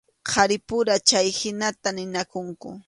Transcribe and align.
Qharipura 0.29 0.95
chayhinata 1.07 1.89
ninakunku. 1.95 2.69